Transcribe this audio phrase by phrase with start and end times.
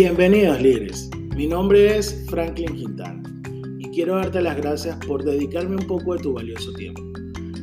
[0.00, 3.20] Bienvenidos líderes, mi nombre es Franklin Quintana
[3.80, 7.02] y quiero darte las gracias por dedicarme un poco de tu valioso tiempo.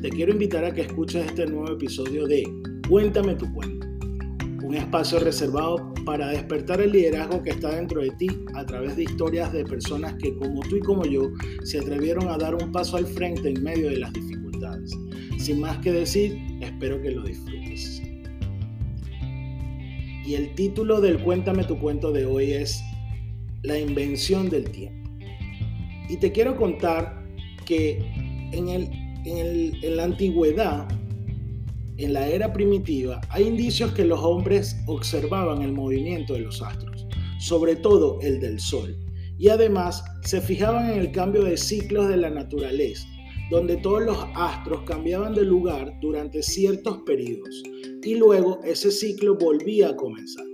[0.02, 2.44] Te quiero invitar a que escuches este nuevo episodio de
[2.90, 3.88] Cuéntame tu cuento,
[4.66, 9.04] un espacio reservado para despertar el liderazgo que está dentro de ti a través de
[9.04, 11.32] historias de personas que como tú y como yo
[11.64, 14.92] se atrevieron a dar un paso al frente en medio de las dificultades.
[15.38, 18.02] Sin más que decir, espero que lo disfrutes.
[20.26, 22.84] Y el título del Cuéntame tu cuento de hoy es
[23.62, 25.12] La invención del tiempo.
[26.10, 27.24] Y te quiero contar
[27.66, 28.00] que
[28.52, 28.90] en, el,
[29.26, 30.88] en, la antigüedad,
[31.98, 37.06] en la era primitiva, hay indicios que los hombres observaban el movimiento de los astros,
[37.40, 38.98] sobre todo el del Sol,
[39.38, 43.08] y además se fijaban en el cambio de ciclos de la naturaleza,
[43.50, 47.64] donde todos los astros cambiaban de lugar durante ciertos periodos
[48.04, 50.46] y luego ese ciclo volvía a comenzar.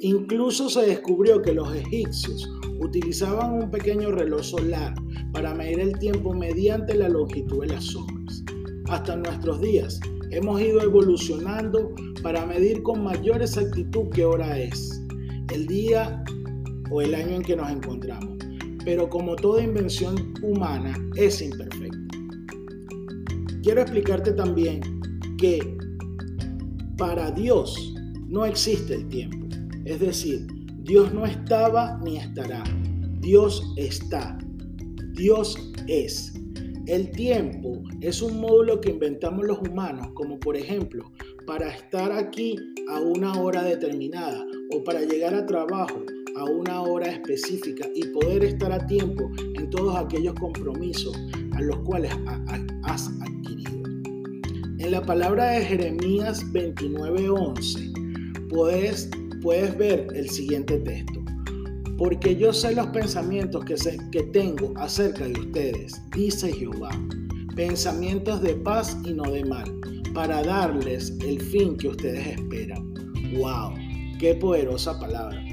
[0.00, 4.94] Incluso se descubrió que los egipcios utilizaban un pequeño reloj solar
[5.32, 8.42] para medir el tiempo mediante la longitud de las sombras.
[8.88, 15.02] Hasta nuestros días hemos ido evolucionando para medir con mayor exactitud qué hora es,
[15.52, 16.24] el día
[16.90, 18.38] o el año en que nos encontramos.
[18.84, 22.09] Pero como toda invención humana es imperfecta.
[23.62, 24.80] Quiero explicarte también
[25.36, 25.76] que
[26.96, 27.94] para Dios
[28.26, 29.46] no existe el tiempo.
[29.84, 30.46] Es decir,
[30.78, 32.64] Dios no estaba ni estará.
[33.20, 34.38] Dios está.
[35.12, 36.32] Dios es.
[36.86, 41.12] El tiempo es un módulo que inventamos los humanos, como por ejemplo,
[41.46, 42.56] para estar aquí
[42.88, 46.02] a una hora determinada o para llegar a trabajo
[46.36, 51.16] a una hora específica y poder estar a tiempo en todos aquellos compromisos
[51.52, 52.12] a los cuales
[52.84, 53.10] has.
[54.80, 59.10] En la palabra de Jeremías 29:11 puedes,
[59.42, 61.20] puedes ver el siguiente texto.
[61.98, 66.88] Porque yo sé los pensamientos que, sé, que tengo acerca de ustedes, dice Jehová,
[67.54, 69.70] pensamientos de paz y no de mal,
[70.14, 72.94] para darles el fin que ustedes esperan.
[73.36, 73.74] ¡Wow!
[74.18, 75.44] ¡Qué poderosa palabra!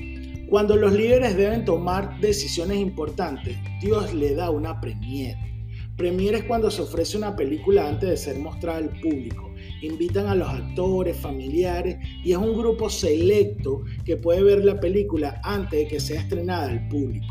[0.49, 5.35] Cuando los líderes deben tomar decisiones importantes, Dios le da una premier.
[5.97, 9.51] Premier es cuando se ofrece una película antes de ser mostrada al público.
[9.81, 15.41] Invitan a los actores, familiares y es un grupo selecto que puede ver la película
[15.43, 17.25] antes de que sea estrenada al público.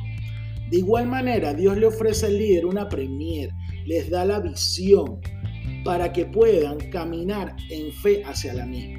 [0.69, 3.51] De igual manera, Dios le ofrece al líder una premier,
[3.87, 5.21] les da la visión
[5.85, 8.99] para que puedan caminar en fe hacia la misma.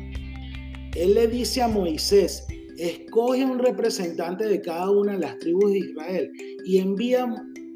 [0.95, 5.79] Él le dice a Moisés, escoge un representante de cada una de las tribus de
[5.79, 6.31] Israel
[6.65, 7.27] y envía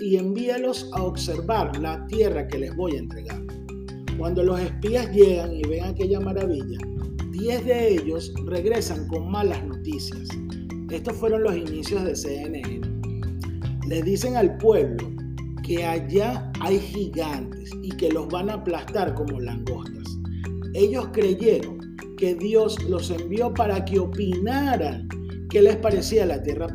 [0.01, 3.41] y envíalos a observar la tierra que les voy a entregar.
[4.17, 6.79] Cuando los espías llegan y ven aquella maravilla,
[7.31, 10.27] 10 de ellos regresan con malas noticias.
[10.89, 12.81] Estos fueron los inicios de CNN.
[13.87, 15.09] Les dicen al pueblo
[15.63, 20.17] que allá hay gigantes y que los van a aplastar como langostas.
[20.73, 21.79] Ellos creyeron
[22.17, 25.07] que Dios los envió para que opinaran
[25.49, 26.67] qué les parecía la tierra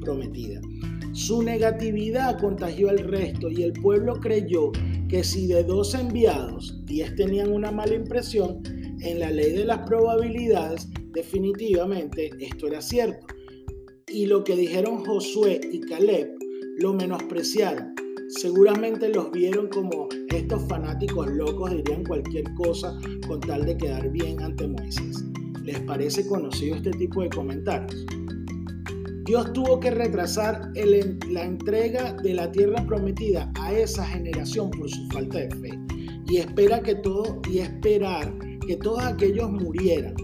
[0.00, 0.60] prometida.
[1.12, 4.70] Su negatividad contagió al resto y el pueblo creyó
[5.08, 8.62] que si de dos enviados, diez tenían una mala impresión,
[9.02, 13.26] en la ley de las probabilidades, definitivamente esto era cierto.
[14.08, 16.30] Y lo que dijeron Josué y Caleb
[16.78, 17.94] lo menospreciaron.
[18.28, 22.96] Seguramente los vieron como estos fanáticos locos dirían cualquier cosa
[23.26, 25.24] con tal de quedar bien ante Moisés.
[25.64, 28.06] ¿Les parece conocido este tipo de comentarios?
[29.26, 35.06] Dios tuvo que retrasar la entrega de la tierra prometida a esa generación por su
[35.08, 35.78] falta de fe
[36.26, 38.32] y espera que todo y esperar
[38.66, 40.14] que todos aquellos murieran.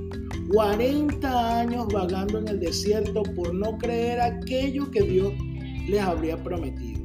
[0.52, 5.32] 40 años vagando en el desierto por no creer aquello que Dios
[5.88, 7.04] les habría prometido.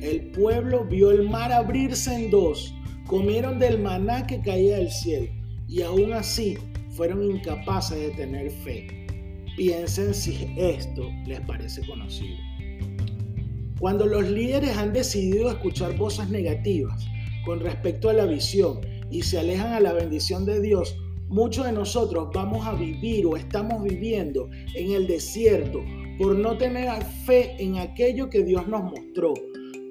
[0.00, 2.72] El pueblo vio el mar abrirse en dos,
[3.06, 5.28] comieron del maná que caía del cielo
[5.68, 6.56] y aún así
[6.90, 9.05] fueron incapaces de tener fe.
[9.56, 12.36] Piensen si esto les parece conocido.
[13.80, 17.06] Cuando los líderes han decidido escuchar voces negativas
[17.44, 18.80] con respecto a la visión
[19.10, 20.96] y se alejan a la bendición de Dios,
[21.28, 25.82] muchos de nosotros vamos a vivir o estamos viviendo en el desierto
[26.18, 29.32] por no tener fe en aquello que Dios nos mostró.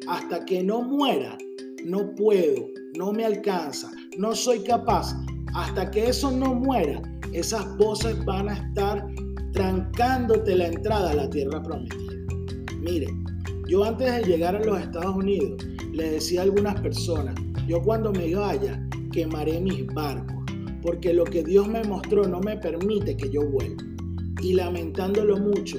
[0.08, 1.38] Hasta que no muera,
[1.84, 2.68] no puedo,
[2.98, 5.16] no me alcanza, no soy capaz.
[5.56, 7.02] Hasta que eso no muera,
[7.34, 9.06] esas voces van a estar
[9.56, 12.14] trancándote la entrada a la tierra prometida.
[12.82, 13.08] Mire,
[13.68, 17.36] yo antes de llegar a los Estados Unidos le decía a algunas personas,
[17.66, 20.36] yo cuando me vaya quemaré mis barcos,
[20.82, 23.82] porque lo que Dios me mostró no me permite que yo vuelva.
[24.44, 25.78] Y lamentándolo mucho,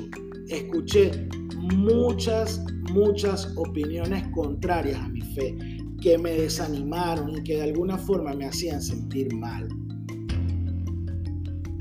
[0.48, 5.54] escuché muchas, muchas opiniones contrarias a mi fe
[6.00, 9.68] que me desanimaron y que de alguna forma me hacían sentir mal.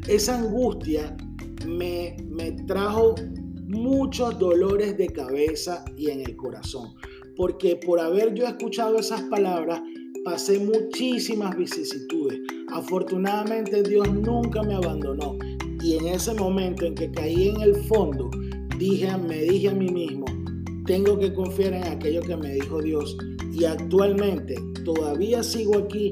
[0.08, 1.16] Esa angustia
[1.68, 2.16] me,
[2.68, 3.16] trajo
[3.68, 6.94] muchos dolores de cabeza y en el corazón,
[7.36, 9.82] porque por haber yo escuchado esas palabras,
[10.24, 12.40] pasé muchísimas vicisitudes.
[12.74, 15.38] Afortunadamente Dios nunca me abandonó
[15.84, 18.30] y en ese momento en que caí en el fondo,
[18.80, 20.26] dije, me dije a mí mismo,
[20.86, 23.18] tengo que confiar en aquello que me dijo Dios
[23.52, 26.12] y actualmente todavía sigo aquí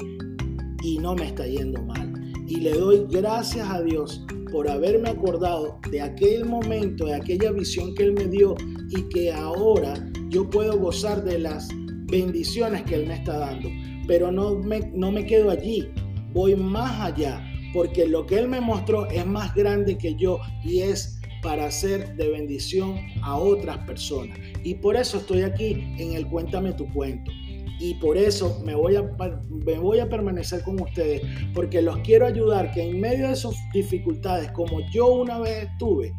[0.84, 2.14] y no me está yendo mal.
[2.48, 4.24] Y le doy gracias a Dios
[4.54, 8.56] por haberme acordado de aquel momento, de aquella visión que Él me dio
[8.92, 9.96] y que ahora
[10.30, 11.68] yo puedo gozar de las
[12.06, 13.68] bendiciones que Él me está dando.
[14.08, 15.90] Pero no me, no me quedo allí,
[16.34, 20.82] voy más allá, porque lo que Él me mostró es más grande que yo y
[20.82, 24.38] es para ser de bendición a otras personas.
[24.64, 27.32] Y por eso estoy aquí en el Cuéntame tu cuento.
[27.80, 29.04] Y por eso me voy, a,
[29.50, 31.22] me voy a permanecer con ustedes,
[31.54, 36.14] porque los quiero ayudar que en medio de sus dificultades, como yo una vez estuve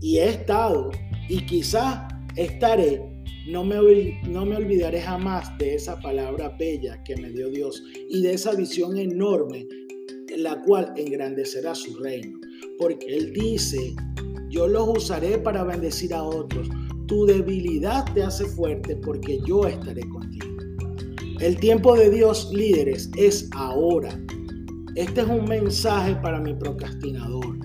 [0.00, 0.90] y he estado,
[1.28, 2.02] y quizás
[2.36, 3.02] estaré,
[3.48, 3.76] no me,
[4.28, 8.54] no me olvidaré jamás de esa palabra bella que me dio Dios y de esa
[8.54, 9.66] visión enorme,
[10.36, 12.38] la cual engrandecerá su reino.
[12.78, 13.94] Porque Él dice
[14.48, 16.68] yo los usaré para bendecir a otros.
[17.06, 20.45] Tu debilidad te hace fuerte porque yo estaré contigo.
[21.40, 24.18] El tiempo de Dios, líderes, es ahora.
[24.94, 27.58] Este es un mensaje para mi procrastinador,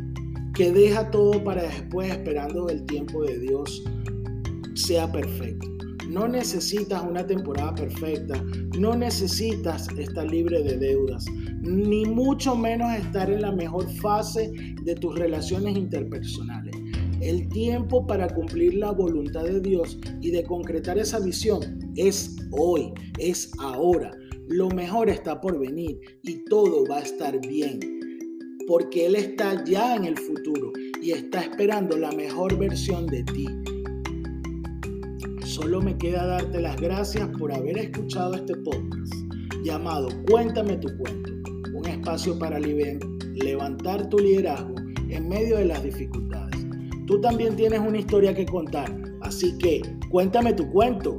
[0.54, 3.82] que deja todo para después esperando el tiempo de Dios
[4.74, 5.70] sea perfecto.
[6.10, 8.44] No necesitas una temporada perfecta,
[8.78, 11.26] no necesitas estar libre de deudas,
[11.62, 14.52] ni mucho menos estar en la mejor fase
[14.84, 16.76] de tus relaciones interpersonales.
[17.22, 22.94] El tiempo para cumplir la voluntad de Dios y de concretar esa visión es hoy,
[23.18, 24.12] es ahora.
[24.48, 27.80] Lo mejor está por venir y todo va a estar bien,
[28.68, 30.72] porque Él está ya en el futuro
[31.02, 33.48] y está esperando la mejor versión de ti.
[35.46, 39.14] Solo me queda darte las gracias por haber escuchado este podcast
[39.64, 41.32] llamado Cuéntame tu cuento,
[41.74, 44.76] un espacio para levantar tu liderazgo
[45.10, 46.66] en medio de las dificultades.
[47.06, 48.90] Tú también tienes una historia que contar,
[49.22, 51.18] así que cuéntame tu cuento